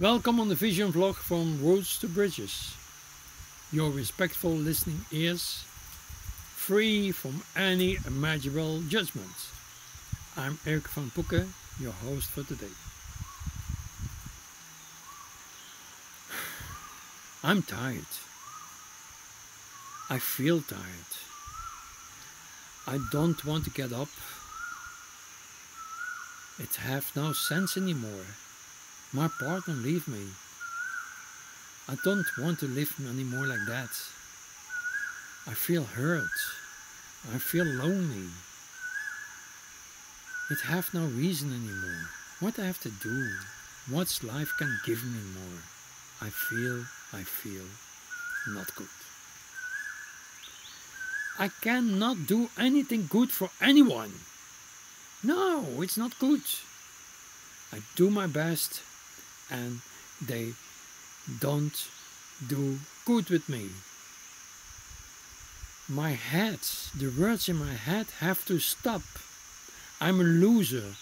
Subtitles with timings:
[0.00, 2.72] Welcome on the vision vlog from Roads to Bridges.
[3.72, 5.64] Your respectful listening ears,
[6.54, 9.50] free from any imaginable judgments.
[10.36, 11.48] I'm Eric van Poeke,
[11.80, 12.70] your host for today.
[17.42, 18.14] I'm tired.
[20.08, 21.12] I feel tired.
[22.86, 24.10] I don't want to get up.
[26.60, 28.36] It have no sense anymore.
[29.12, 30.26] My partner leave me.
[31.88, 33.90] I don't want to live anymore like that.
[35.46, 36.36] I feel hurt.
[37.34, 38.28] I feel lonely.
[40.50, 42.10] It have no reason anymore.
[42.40, 43.30] What I have to do?
[43.88, 45.62] What's life can give me more?
[46.20, 47.64] I feel, I feel
[48.46, 48.88] not good.
[51.38, 54.12] I cannot do anything good for anyone.
[55.22, 56.42] No, it's not good.
[57.72, 58.82] I do my best
[59.50, 59.80] and
[60.20, 60.52] they
[61.40, 61.88] don't
[62.46, 63.68] do good with me.
[65.88, 66.60] My head,
[66.96, 69.02] the words in my head have to stop.
[70.00, 70.94] I'm a loser.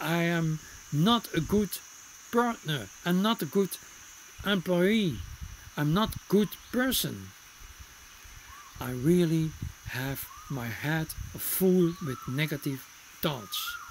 [0.00, 0.58] I am
[0.92, 1.70] not a good
[2.32, 2.88] partner.
[3.04, 3.70] I'm not a good
[4.44, 5.18] employee.
[5.76, 7.28] I'm not a good person.
[8.80, 9.50] I really
[9.88, 12.84] have my head full with negative
[13.22, 13.85] thoughts.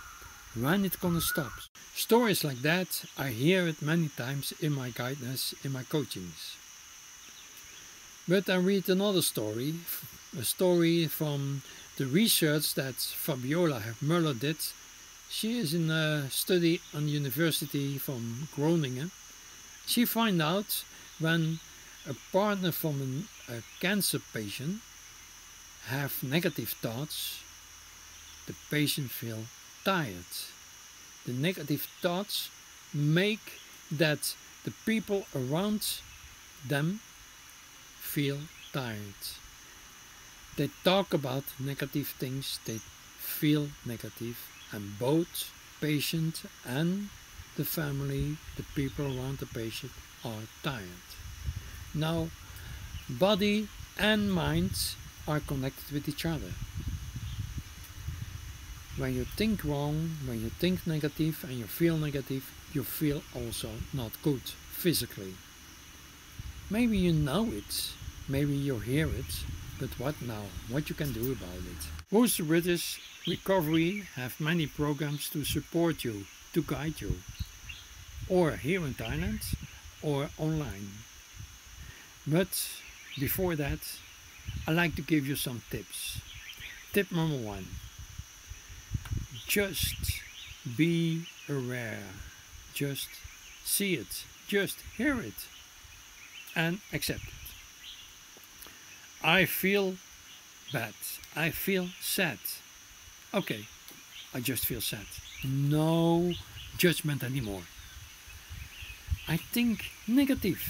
[0.56, 1.52] When it gonna stop?
[1.95, 6.56] Stories like that, I hear it many times in my guidance, in my coachings.
[8.25, 9.73] But I read another story,
[10.39, 11.62] a story from
[11.97, 14.56] the research that Fabiola Muller did.
[15.30, 19.12] She is in a study on university from Groningen.
[19.86, 20.86] She find out
[21.19, 21.59] when
[22.08, 24.80] a partner from an, a cancer patient
[25.88, 27.42] have negative thoughts,
[28.47, 29.44] the patient feel
[29.86, 30.33] tired.
[31.25, 32.50] The negative thoughts
[32.94, 36.02] make that the people around
[36.67, 37.00] them
[38.00, 38.40] feel
[38.73, 39.22] tired.
[40.57, 42.79] They talk about negative things, they
[43.19, 44.38] feel negative,
[44.72, 45.51] and both
[45.81, 47.09] patient and
[47.57, 49.91] the family, the people around the patient
[50.23, 51.09] are tired.
[51.94, 52.29] Now,
[53.09, 53.67] body
[53.97, 54.72] and mind
[55.28, 56.52] are connected with each other.
[58.97, 63.69] When you think wrong, when you think negative and you feel negative, you feel also
[63.94, 64.41] not good
[64.72, 65.33] physically.
[66.69, 67.91] Maybe you know it,
[68.29, 69.44] maybe you hear it,
[69.81, 70.44] but what now?
[70.69, 71.81] What you can do about it?
[72.09, 77.17] Most British Recovery have many programs to support you, to guide you,
[78.29, 79.44] or here in Thailand,
[80.01, 80.88] or online.
[82.25, 82.47] But
[83.19, 83.79] before that,
[84.66, 86.22] I like to give you some tips.
[86.94, 87.66] Tip number one
[89.47, 90.22] just
[90.78, 92.03] be aware,
[92.73, 93.07] just
[93.63, 95.47] see it, just hear it,
[96.56, 97.33] and accept it.
[99.23, 99.95] I feel
[100.72, 100.94] bad,
[101.35, 102.39] I feel sad.
[103.34, 103.67] Okay,
[104.34, 105.05] I just feel sad.
[105.44, 106.34] No
[106.78, 107.63] judgment anymore.
[109.28, 110.61] I think negative.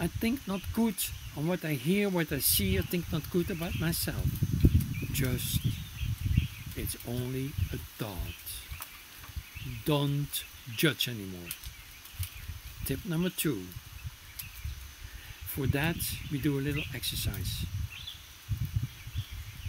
[0.00, 0.96] I think not good
[1.36, 4.26] on what I hear, what I see, I think not good about myself.
[5.12, 5.60] Just,
[6.76, 8.42] it's only a thought.
[9.84, 10.44] Don't
[10.76, 11.50] judge anymore.
[12.84, 13.66] Tip number two.
[15.46, 15.96] For that,
[16.30, 17.66] we do a little exercise.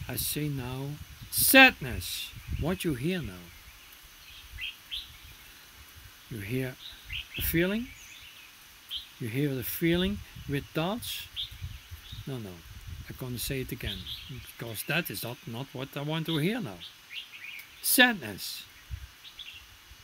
[0.07, 0.91] I say now,
[1.29, 2.29] sadness.
[2.59, 3.45] What you hear now?
[6.29, 6.75] You hear
[7.37, 7.87] a feeling?
[9.19, 10.19] You hear the feeling
[10.49, 11.27] with thoughts?
[12.25, 12.51] No, no.
[13.23, 16.59] Going to say it again because that is not, not what I want to hear
[16.59, 16.79] now.
[17.81, 18.65] Sadness.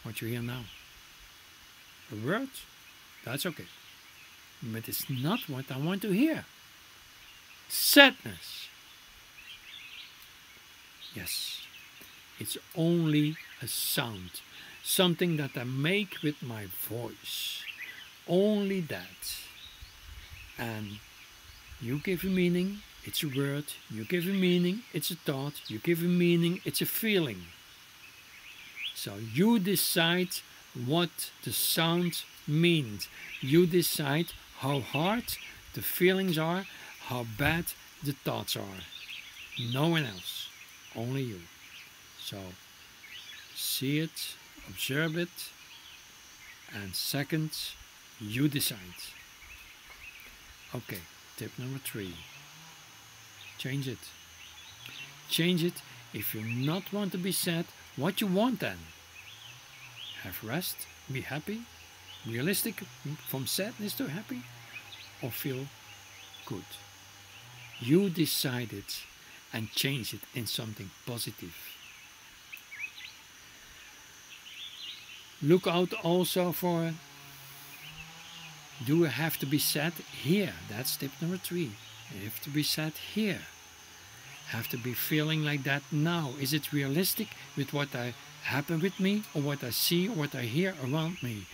[0.03, 0.61] What you hear now.
[2.13, 2.47] A word?
[3.25, 3.65] That's okay.
[4.63, 6.45] But it's not what I want to hear.
[7.67, 8.69] Sadness.
[11.13, 11.63] Yes,
[12.39, 14.39] it's only a sound,
[14.81, 17.63] something that I make with my voice.
[18.29, 19.35] Only that.
[20.57, 20.99] And
[21.81, 23.65] you give a meaning, it's a word.
[23.89, 25.61] You give a meaning, it's a thought.
[25.67, 27.43] You give a meaning, it's a feeling.
[28.93, 30.29] So you decide
[30.85, 33.07] what the sound means.
[33.41, 35.23] You decide how hard
[35.73, 36.65] the feelings are,
[37.07, 37.65] how bad
[38.03, 38.81] the thoughts are.
[39.71, 40.49] No one else,
[40.95, 41.41] only you.
[42.19, 42.37] So
[43.55, 44.35] see it,
[44.67, 45.29] observe it,
[46.73, 47.51] and second,
[48.19, 49.01] you decide.
[50.75, 50.99] Okay,
[51.37, 52.13] tip number three
[53.59, 53.99] change it.
[55.29, 55.81] Change it
[56.13, 57.65] if you not want to be sad,
[57.95, 58.77] what you want then?
[60.23, 61.61] Have rest, be happy,
[62.25, 62.83] realistic
[63.27, 64.41] from sadness to happy
[65.21, 65.67] or feel
[66.45, 66.65] good.
[67.79, 69.03] You decide it
[69.53, 71.55] and change it in something positive.
[75.41, 76.93] Look out also for
[78.85, 80.53] do I have to be sad here?
[80.69, 81.71] That's tip number three.
[82.13, 83.41] You have to be sad here.
[84.47, 86.31] Have to be feeling like that now.
[86.41, 88.13] Is it realistic with what I
[88.43, 91.45] happen with me or what I see or what I hear around me?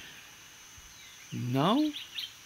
[1.34, 1.92] Now?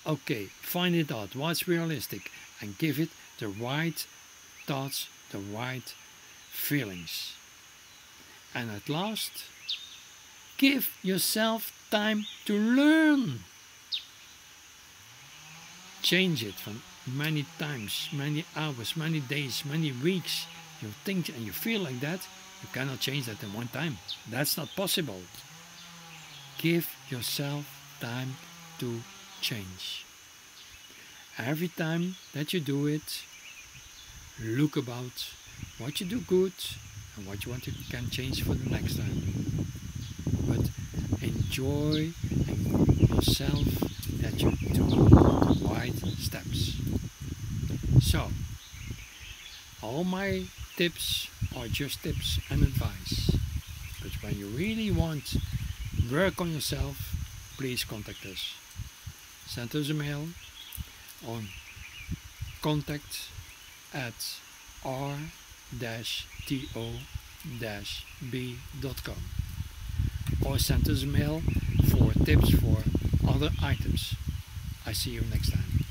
[0.07, 4.05] Okay, find it out what's realistic and give it the right
[4.65, 5.93] thoughts, the right
[6.49, 7.33] feelings.
[8.55, 9.45] And at last,
[10.57, 13.41] give yourself time to learn.
[16.01, 20.45] Change it from many times, many hours, many days, many weeks.
[20.81, 22.27] You think and you feel like that,
[22.61, 23.97] you cannot change that in one time.
[24.29, 25.21] That's not possible.
[26.57, 27.65] Give yourself
[27.99, 28.35] time
[28.79, 29.01] to
[29.41, 30.05] change.
[31.37, 33.23] Every time that you do it,
[34.41, 35.27] look about
[35.77, 36.53] what you do good
[37.15, 39.67] and what you want to can change for the next time.
[40.47, 40.69] But
[41.21, 42.11] enjoy
[43.09, 43.65] yourself
[44.21, 45.48] that you do
[45.79, 46.75] right steps.
[48.01, 48.27] So,
[49.81, 50.43] all my
[50.75, 53.31] tips are just tips and advice.
[54.01, 55.37] But when you really want
[56.11, 56.97] work on yourself,
[57.57, 58.55] please contact us.
[59.47, 60.27] Send us a mail
[61.25, 61.47] on
[62.61, 63.29] contact
[63.93, 64.13] at
[64.83, 65.21] r-to-b.com
[70.45, 71.41] or send us a mail
[71.89, 72.77] for tips for
[73.27, 74.15] other items.
[74.85, 75.85] I see you next time.